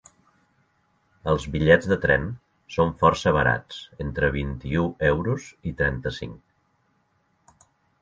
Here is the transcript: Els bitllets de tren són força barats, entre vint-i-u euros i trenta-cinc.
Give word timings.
Els 1.33 1.45
bitllets 1.55 1.89
de 1.91 1.97
tren 2.05 2.25
són 2.77 2.95
força 3.05 3.35
barats, 3.37 3.83
entre 4.09 4.33
vint-i-u 4.41 4.89
euros 5.15 5.49
i 5.73 5.79
trenta-cinc. 5.85 7.67